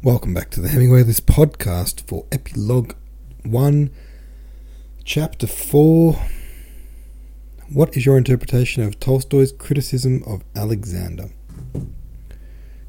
[0.00, 2.94] Welcome back to the Hemingway List podcast for Epilogue
[3.42, 3.90] 1,
[5.02, 6.16] Chapter 4.
[7.72, 11.30] What is your interpretation of Tolstoy's criticism of Alexander?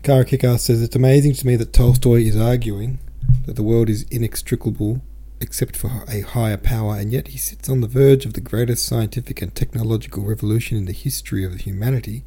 [0.03, 2.99] Kara Kickass says it's amazing to me that Tolstoy is arguing
[3.47, 5.01] that the world is inextricable
[5.41, 8.85] except for a higher power, and yet he sits on the verge of the greatest
[8.85, 12.23] scientific and technological revolution in the history of humanity.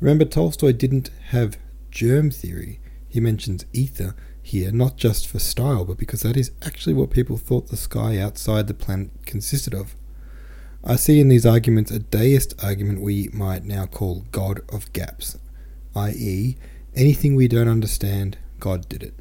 [0.00, 1.56] Remember, Tolstoy didn't have
[1.92, 2.80] germ theory
[3.18, 7.36] he mentions ether here not just for style, but because that is actually what people
[7.36, 9.96] thought the sky outside the planet consisted of.
[10.84, 15.36] I see in these arguments a deist argument we might now call God of gaps,
[15.96, 16.56] i.e.,
[16.94, 19.14] anything we don't understand, God did it.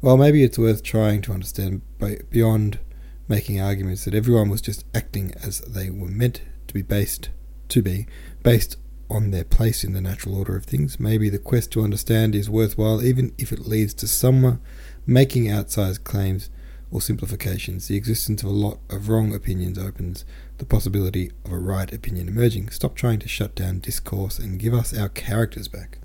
[0.00, 1.82] Well, maybe it's worth trying to understand
[2.30, 2.78] beyond
[3.26, 7.30] making arguments that everyone was just acting as they were meant to be based
[7.68, 8.06] to be,
[8.44, 8.76] based
[9.10, 10.98] on their place in the natural order of things.
[10.98, 14.60] Maybe the quest to understand is worthwhile even if it leads to someone
[15.06, 16.50] making outsized claims
[16.90, 17.88] or simplifications.
[17.88, 20.24] The existence of a lot of wrong opinions opens
[20.58, 22.70] the possibility of a right opinion emerging.
[22.70, 25.98] Stop trying to shut down discourse and give us our characters back.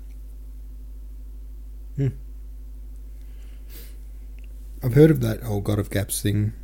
[1.96, 2.08] Hmm.
[4.82, 6.54] I've heard of that whole God of Gaps thing,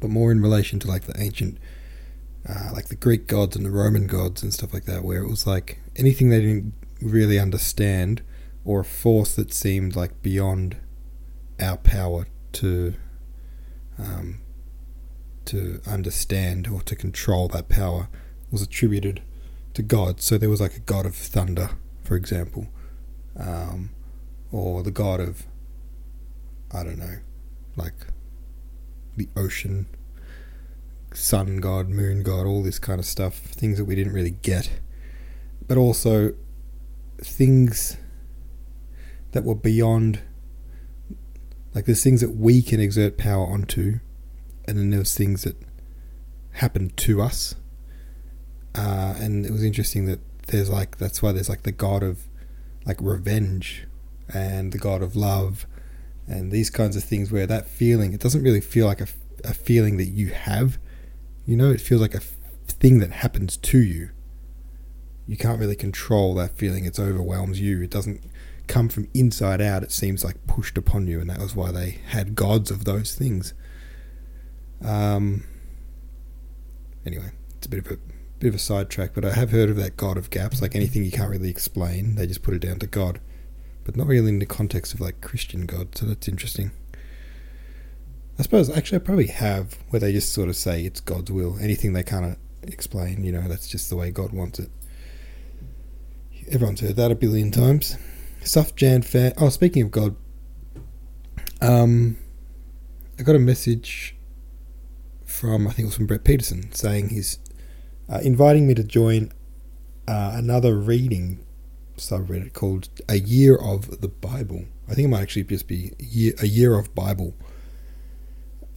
[0.00, 1.58] but more in relation to like the ancient
[2.94, 5.80] the Greek gods and the Roman gods and stuff like that, where it was like
[5.96, 8.22] anything they didn't really understand
[8.64, 10.76] or a force that seemed like beyond
[11.60, 12.94] our power to
[13.98, 14.40] um,
[15.44, 18.08] to understand or to control that power
[18.52, 19.20] was attributed
[19.74, 20.20] to God.
[20.20, 21.70] So there was like a god of thunder,
[22.04, 22.68] for example,
[23.36, 23.90] um,
[24.52, 25.46] or the god of
[26.72, 27.18] I don't know,
[27.74, 28.06] like
[29.16, 29.86] the ocean
[31.14, 34.70] sun god, moon god, all this kind of stuff, things that we didn't really get,
[35.66, 36.34] but also
[37.18, 37.96] things
[39.32, 40.20] that were beyond,
[41.74, 44.00] like there's things that we can exert power onto,
[44.66, 45.56] and then there's things that
[46.52, 47.54] happen to us.
[48.74, 52.26] Uh, and it was interesting that there's like that's why there's like the god of
[52.84, 53.86] like revenge
[54.32, 55.66] and the god of love
[56.26, 59.06] and these kinds of things where that feeling it doesn't really feel like a,
[59.44, 60.78] a feeling that you have
[61.46, 62.20] you know, it feels like a
[62.66, 64.10] thing that happens to you.
[65.26, 66.84] You can't really control that feeling.
[66.84, 67.82] It overwhelms you.
[67.82, 68.24] It doesn't
[68.66, 69.82] come from inside out.
[69.82, 73.14] It seems like pushed upon you, and that was why they had gods of those
[73.14, 73.54] things.
[74.84, 75.44] Um.
[77.06, 77.98] Anyway, it's a bit of a
[78.38, 80.60] bit of a sidetrack, but I have heard of that god of gaps.
[80.60, 83.20] Like anything you can't really explain, they just put it down to God,
[83.84, 85.96] but not really in the context of like Christian God.
[85.96, 86.70] So that's interesting.
[88.38, 91.56] I suppose actually I probably have where they just sort of say it's God's will.
[91.60, 94.70] Anything they can't explain, you know, that's just the way God wants it.
[96.50, 97.96] Everyone's heard that a billion times.
[98.42, 99.32] Soft Jan fan.
[99.38, 100.16] Oh, speaking of God,
[101.60, 102.18] um,
[103.18, 104.16] I got a message
[105.24, 107.38] from I think it was from Brett Peterson saying he's
[108.08, 109.32] uh, inviting me to join
[110.06, 111.44] uh, another reading
[111.96, 114.64] subreddit called A Year of the Bible.
[114.88, 117.34] I think it might actually just be year, a year of Bible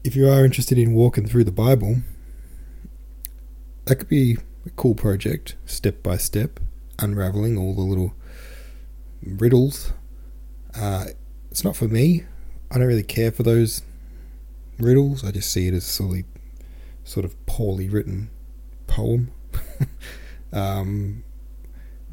[0.07, 1.97] if you are interested in walking through the Bible,
[3.83, 6.61] that could be a cool project, step by step,
[6.97, 8.13] unraveling all the little
[9.21, 9.91] riddles.
[10.73, 11.07] Uh,
[11.51, 12.23] it's not for me.
[12.71, 13.81] I don't really care for those
[14.79, 15.25] riddles.
[15.25, 16.23] I just see it as a silly,
[17.03, 18.29] sort of poorly written
[18.87, 19.31] poem.
[20.53, 21.25] um,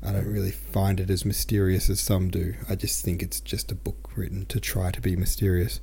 [0.02, 2.54] I don't really find it as mysterious as some do.
[2.68, 5.80] I just think it's just a book written to try to be mysterious.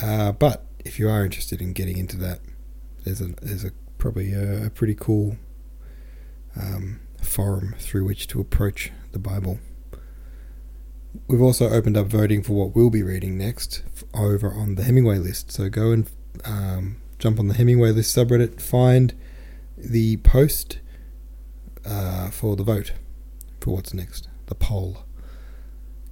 [0.00, 2.40] Uh, but if you are interested in getting into that,
[3.04, 5.36] there's a there's a probably a, a pretty cool
[6.56, 9.58] um, forum through which to approach the Bible.
[11.26, 13.82] We've also opened up voting for what we'll be reading next
[14.14, 15.50] over on the Hemingway list.
[15.50, 16.10] So go and
[16.44, 19.14] um, jump on the Hemingway list subreddit, find
[19.76, 20.78] the post
[21.84, 22.92] uh, for the vote
[23.60, 25.04] for what's next, the poll.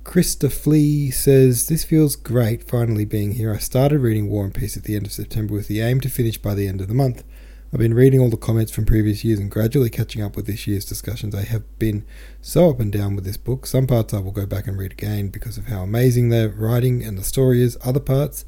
[0.07, 3.53] Krista Flea says, This feels great finally being here.
[3.53, 6.09] I started reading War and Peace at the end of September with the aim to
[6.09, 7.25] finish by the end of the month.
[7.73, 10.65] I've been reading all the comments from previous years and gradually catching up with this
[10.65, 11.35] year's discussions.
[11.35, 12.07] I have been
[12.41, 13.67] so up and down with this book.
[13.67, 17.03] Some parts I will go back and read again because of how amazing the writing
[17.03, 17.77] and the story is.
[17.85, 18.45] Other parts,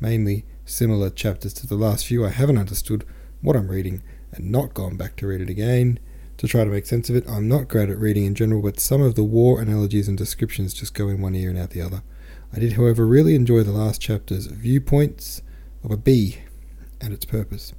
[0.00, 3.04] mainly similar chapters to the last few, I haven't understood
[3.42, 4.02] what I'm reading
[4.32, 6.00] and not gone back to read it again
[6.38, 7.28] to try to make sense of it.
[7.28, 10.74] I'm not great at reading in general, but some of the war analogies and descriptions
[10.74, 12.02] just go in one ear and out the other.
[12.52, 15.42] I did, however, really enjoy the last chapter's viewpoints
[15.82, 16.38] of a bee
[17.00, 17.72] and its purpose.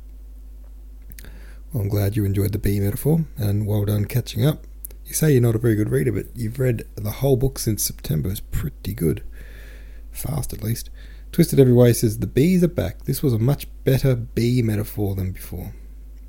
[1.72, 4.66] Well, I'm glad you enjoyed the bee metaphor, and well done catching up.
[5.06, 7.84] You say you're not a very good reader, but you've read the whole book since
[7.84, 8.30] September.
[8.30, 9.24] It's pretty good.
[10.12, 10.90] Fast, at least.
[11.32, 13.04] Twisted Every Way says, The bees are back.
[13.04, 15.74] This was a much better bee metaphor than before.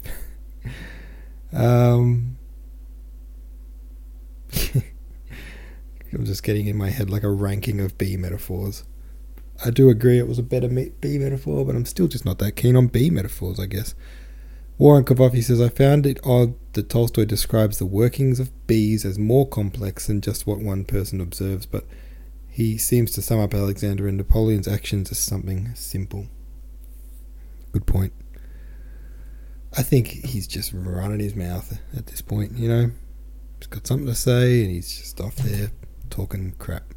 [1.56, 2.36] um,
[6.12, 8.84] I'm just getting in my head like a ranking of bee metaphors.
[9.64, 12.56] I do agree it was a better bee metaphor, but I'm still just not that
[12.56, 13.94] keen on bee metaphors, I guess.
[14.78, 19.18] Warren Kavafi says, I found it odd that Tolstoy describes the workings of bees as
[19.18, 21.86] more complex than just what one person observes, but
[22.48, 26.26] he seems to sum up Alexander and Napoleon's actions as something simple.
[27.72, 28.12] Good point.
[29.74, 32.90] I think he's just running his mouth at this point, you know?
[33.58, 35.70] He's got something to say and he's just off there
[36.10, 36.94] talking crap.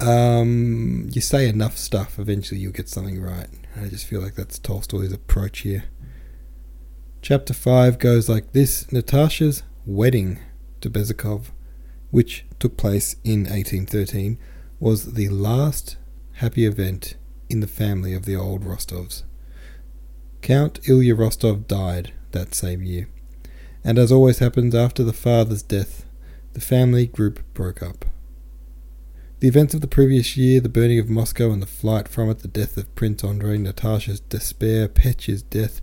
[0.00, 3.46] Um, you say enough stuff, eventually you'll get something right.
[3.80, 5.84] I just feel like that's Tolstoy's approach here.
[7.20, 10.40] Chapter 5 goes like this Natasha's wedding
[10.80, 11.52] to Bezukhov,
[12.10, 14.38] which took place in 1813,
[14.80, 15.96] was the last
[16.34, 17.14] happy event
[17.48, 19.22] in the family of the old Rostovs.
[20.42, 23.08] Count Ilya Rostov died that same year,
[23.84, 26.04] and as always happens after the father's death,
[26.52, 28.04] the family group broke up.
[29.38, 32.40] The events of the previous year, the burning of Moscow and the flight from it,
[32.40, 35.80] the death of Prince Andrei, Natasha's despair, Petya's death,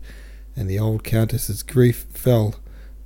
[0.58, 2.56] and the old countess's grief fell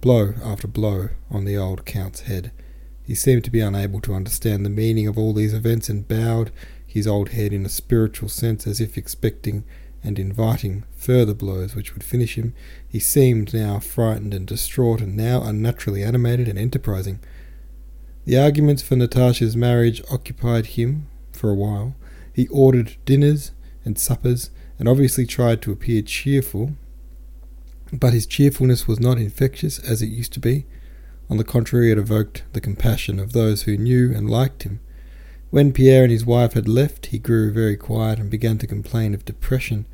[0.02, 2.52] blow after blow on the old count's head.
[3.04, 6.52] He seemed to be unable to understand the meaning of all these events and bowed
[6.86, 9.64] his old head in a spiritual sense as if expecting
[10.04, 12.54] and inviting further blows which would finish him.
[12.88, 17.20] He seemed now frightened and distraught, and now unnaturally animated and enterprising.
[18.26, 21.96] The arguments for Natasha's marriage occupied him for a while.
[22.34, 23.52] He ordered dinners
[23.86, 26.74] and suppers and obviously tried to appear cheerful,
[27.92, 30.66] but his cheerfulness was not infectious as it used to be.
[31.30, 34.80] On the contrary, it evoked the compassion of those who knew and liked him.
[35.52, 39.14] When Pierre and his wife had left, he grew very quiet and began to complain
[39.14, 39.86] of depression.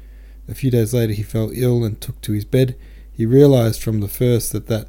[0.49, 2.75] A few days later, he fell ill and took to his bed.
[3.11, 4.87] He realized from the first that, that,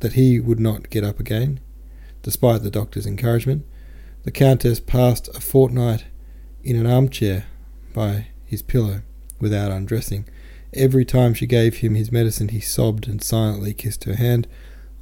[0.00, 1.60] that he would not get up again.
[2.22, 3.64] Despite the doctor's encouragement,
[4.24, 6.06] the Countess passed a fortnight
[6.64, 7.46] in an armchair
[7.94, 9.02] by his pillow
[9.38, 10.26] without undressing.
[10.74, 14.48] Every time she gave him his medicine, he sobbed and silently kissed her hand.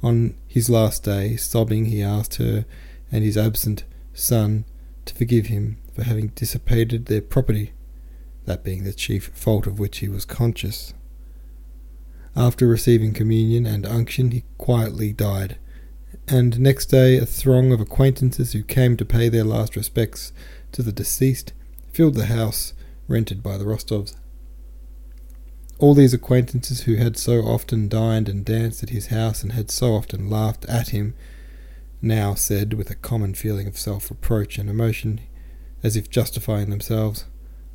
[0.03, 2.65] On his last day, sobbing, he asked her
[3.11, 4.65] and his absent son
[5.05, 7.73] to forgive him for having dissipated their property,
[8.45, 10.93] that being the chief fault of which he was conscious.
[12.35, 15.57] After receiving communion and unction, he quietly died
[16.27, 20.31] and next day a throng of acquaintances who came to pay their last respects
[20.71, 21.53] to the deceased
[21.91, 22.73] filled the house
[23.07, 24.15] rented by the Rostovs.
[25.77, 29.69] All these acquaintances who had so often dined and danced at his house and had
[29.69, 31.13] so often laughed at him
[32.01, 35.21] now said, with a common feeling of self reproach and emotion,
[35.83, 37.25] as if justifying themselves,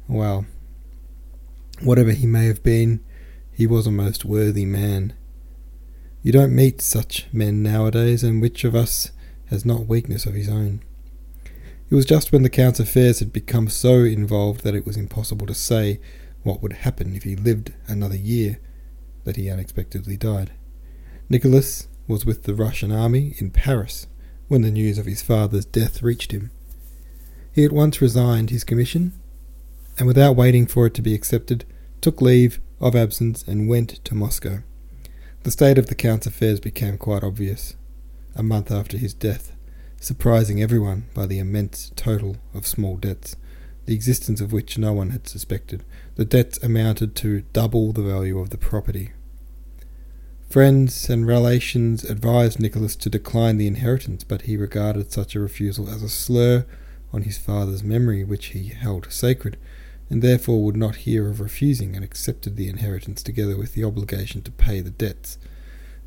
[0.08, 0.46] Well,
[1.82, 3.04] whatever he may have been,
[3.52, 5.14] he was a most worthy man
[6.22, 9.10] you don't meet such men nowadays, and which of us
[9.46, 10.82] has not weakness of his own?
[11.88, 15.46] It was just when the Count's affairs had become so involved that it was impossible
[15.46, 15.98] to say
[16.42, 18.58] what would happen if he lived another year
[19.24, 20.52] that he unexpectedly died.
[21.30, 24.06] Nicholas was with the Russian army in Paris
[24.48, 26.50] when the news of his father's death reached him.
[27.50, 29.14] He at once resigned his commission,
[29.98, 31.64] and without waiting for it to be accepted,
[32.00, 34.62] took leave of absence and went to Moscow.
[35.42, 37.74] The state of the Count's affairs became quite obvious
[38.34, 39.52] a month after his death,
[40.00, 43.36] surprising everyone by the immense total of small debts,
[43.86, 45.84] the existence of which no one had suspected.
[46.16, 49.12] The debts amounted to double the value of the property.
[50.48, 55.88] Friends and relations advised Nicholas to decline the inheritance, but he regarded such a refusal
[55.88, 56.66] as a slur
[57.12, 59.56] on his father's memory, which he held sacred,
[60.10, 64.42] and therefore would not hear of refusing and accepted the inheritance together with the obligation
[64.42, 65.38] to pay the debts.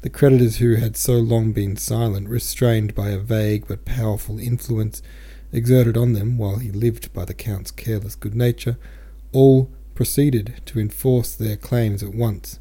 [0.01, 5.01] The creditors who had so long been silent, restrained by a vague but powerful influence
[5.53, 8.77] exerted on them while he lived by the Count's careless good nature,
[9.31, 12.59] all proceeded to enforce their claims at once.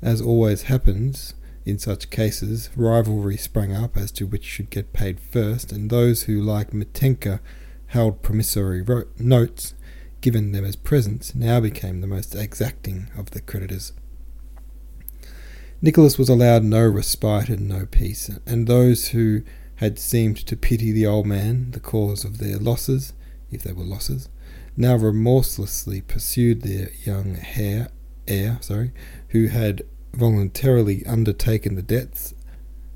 [0.00, 5.18] As always happens in such cases, rivalry sprang up as to which should get paid
[5.18, 7.40] first, and those who, like Mitenka,
[7.88, 9.74] held promissory ro- notes
[10.20, 13.92] given them as presents, now became the most exacting of the creditors.
[15.80, 19.42] Nicholas was allowed no respite and no peace, and those who
[19.76, 23.12] had seemed to pity the old man, the cause of their losses,
[23.50, 24.28] if they were losses,
[24.76, 27.88] now remorselessly pursued their young heir,
[28.26, 28.92] heir, sorry,
[29.28, 29.82] who had
[30.12, 32.34] voluntarily undertaken the debts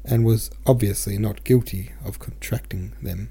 [0.05, 3.31] and was obviously not guilty of contracting them.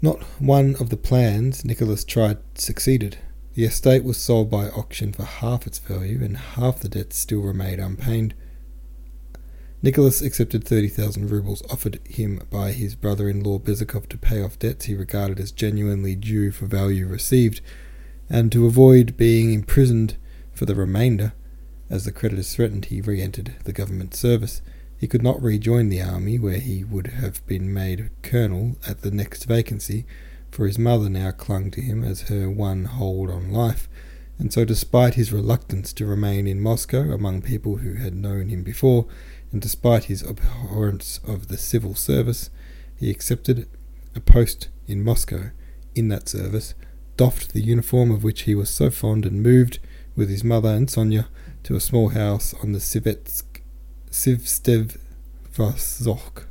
[0.00, 3.18] Not one of the plans Nicholas tried succeeded.
[3.54, 7.40] The estate was sold by auction for half its value, and half the debts still
[7.40, 8.34] remained unpaid.
[9.82, 14.58] Nicholas accepted 30,000 roubles offered him by his brother in law Bezukhov to pay off
[14.58, 17.60] debts he regarded as genuinely due for value received,
[18.30, 20.16] and to avoid being imprisoned
[20.52, 21.32] for the remainder.
[21.90, 24.62] As the creditors threatened, he re entered the government service.
[24.98, 29.02] He could not rejoin the army, where he would have been made a colonel at
[29.02, 30.04] the next vacancy,
[30.50, 33.88] for his mother now clung to him as her one hold on life,
[34.38, 38.62] and so, despite his reluctance to remain in Moscow among people who had known him
[38.62, 39.06] before,
[39.52, 42.50] and despite his abhorrence of the civil service,
[42.96, 43.68] he accepted
[44.14, 45.50] a post in Moscow.
[45.94, 46.74] In that service,
[47.16, 49.80] doffed the uniform of which he was so fond, and moved
[50.14, 51.28] with his mother and Sonya
[51.64, 53.44] to a small house on the Sivetsk,
[54.10, 54.98] Sivstev
[55.54, 56.46] Vazok.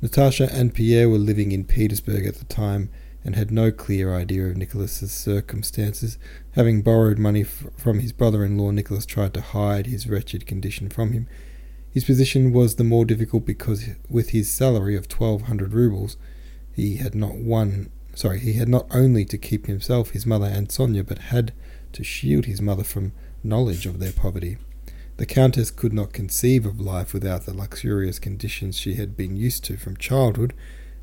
[0.00, 2.88] Natasha and Pierre were living in Petersburg at the time
[3.24, 6.18] and had no clear idea of Nicholas's circumstances.
[6.52, 11.12] Having borrowed money f- from his brother-in-law, Nicholas tried to hide his wretched condition from
[11.12, 11.28] him.
[11.90, 16.16] His position was the more difficult because, with his salary of twelve hundred roubles,
[16.72, 17.90] he had not one.
[18.14, 21.52] Sorry, he had not only to keep himself, his mother, and Sonya, but had
[21.92, 23.12] to shield his mother from
[23.42, 24.58] knowledge of their poverty.
[25.18, 29.64] The Countess could not conceive of life without the luxurious conditions she had been used
[29.64, 30.54] to from childhood,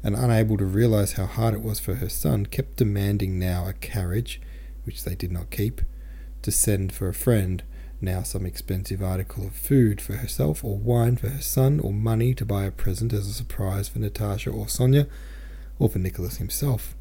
[0.01, 3.73] and unable to realize how hard it was for her son, kept demanding now a
[3.73, 4.39] carriage,
[4.85, 5.81] which they did not keep,
[6.43, 7.63] to send for a friend,
[7.99, 12.33] now some expensive article of food for herself, or wine for her son, or money
[12.35, 15.07] to buy a present as a surprise for Natasha or Sonya,
[15.77, 16.95] or for Nicholas himself.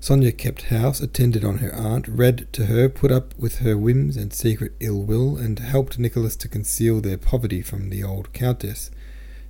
[0.00, 4.16] Sonya kept house, attended on her aunt, read to her, put up with her whims
[4.16, 8.92] and secret ill will, and helped Nicholas to conceal their poverty from the old countess.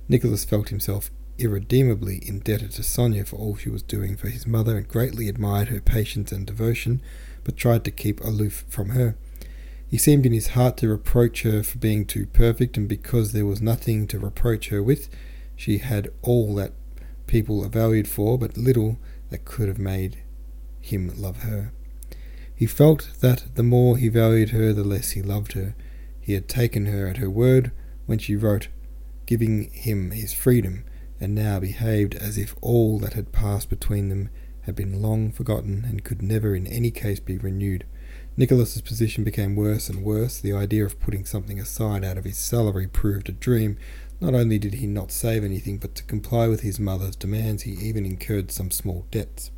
[0.07, 4.75] Nicholas felt himself irredeemably indebted to Sonya for all she was doing for his mother,
[4.75, 6.99] and greatly admired her patience and devotion,
[7.43, 9.15] but tried to keep aloof from her.
[9.87, 13.45] He seemed in his heart to reproach her for being too perfect, and because there
[13.45, 15.09] was nothing to reproach her with,
[15.55, 16.73] she had all that
[17.27, 18.97] people are valued for, but little
[19.29, 20.17] that could have made
[20.89, 21.71] him love her.
[22.55, 25.75] He felt that the more he valued her, the less he loved her.
[26.19, 27.71] He had taken her at her word
[28.05, 28.67] when she wrote,
[29.25, 30.83] giving him his freedom,
[31.19, 34.29] and now behaved as if all that had passed between them
[34.61, 37.85] had been long forgotten and could never in any case be renewed.
[38.35, 40.39] Nicholas's position became worse and worse.
[40.39, 43.77] The idea of putting something aside out of his salary proved a dream.
[44.21, 47.71] Not only did he not save anything, but to comply with his mother's demands, he
[47.71, 49.51] even incurred some small debts.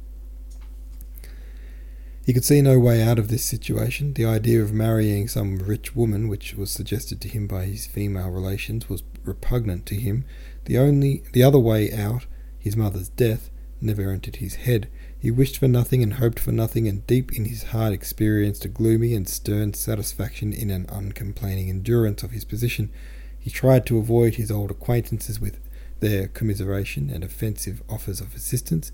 [2.24, 4.14] He could see no way out of this situation.
[4.14, 8.30] The idea of marrying some rich woman, which was suggested to him by his female
[8.30, 10.26] relations, was repugnant to him.
[10.66, 12.28] The only the other way out,
[12.60, 13.50] his mother's death,
[13.82, 14.88] never entered his head.
[15.18, 18.70] He wished for nothing and hoped for nothing, and deep in his heart experienced a
[18.70, 22.92] gloomy and stern satisfaction in an uncomplaining endurance of his position.
[23.40, 25.60] He tried to avoid his old acquaintances with
[26.00, 28.92] their commiseration and offensive offers of assistance.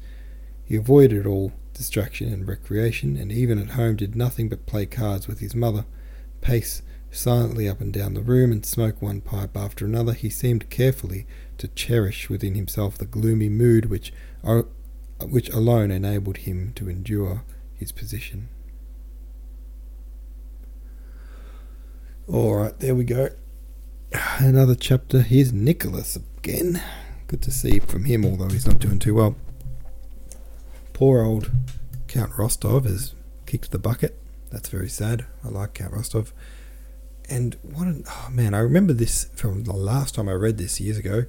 [0.64, 5.28] He avoided all distraction and recreation, and even at home did nothing but play cards
[5.28, 5.86] with his mother,
[6.42, 6.82] pace
[7.12, 10.14] silently up and down the room, and smoke one pipe after another.
[10.14, 11.26] He seemed carefully
[11.58, 14.64] to cherish within himself the gloomy mood which, uh,
[15.22, 17.44] which alone enabled him to endure
[17.76, 18.50] his position.
[22.28, 23.30] All right, there we go.
[24.40, 25.22] Another chapter.
[25.22, 26.82] Here's Nicholas again.
[27.28, 29.36] Good to see from him, although he's not doing too well.
[30.98, 31.52] Poor old
[32.08, 33.14] Count Rostov has
[33.46, 34.20] kicked the bucket.
[34.50, 35.28] That's very sad.
[35.46, 36.34] I like Count Rostov.
[37.30, 40.82] And what an, oh man, I remember this from the last time I read this
[40.82, 41.26] years ago.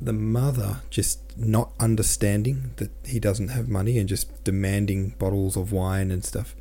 [0.00, 5.72] The mother just not understanding that he doesn't have money and just demanding bottles of
[5.72, 6.54] wine and stuff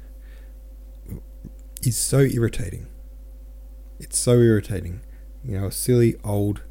[1.84, 2.88] is so irritating.
[4.00, 5.02] It's so irritating.
[5.46, 6.64] You know, a silly old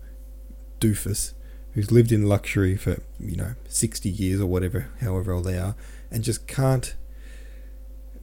[0.80, 1.34] doofus
[1.74, 5.74] who's lived in luxury for you know 60 years or whatever however old they are
[6.10, 6.94] and just can't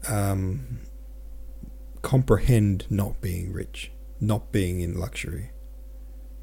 [0.08, 0.80] um,
[2.02, 5.52] comprehend not being rich not being in luxury.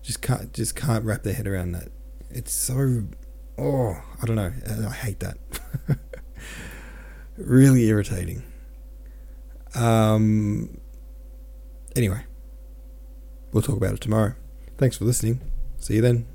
[0.03, 1.89] Just can't just can't wrap their head around that.
[2.31, 3.05] It's so
[3.59, 4.53] oh i don't know.
[4.89, 5.39] I hate that.
[7.39, 8.43] Really irritating.
[9.75, 10.81] Um
[11.95, 12.25] anyway
[13.53, 14.35] we'll talk about it tomorrow.
[14.79, 15.43] Thanks for listening.
[15.79, 16.27] See you then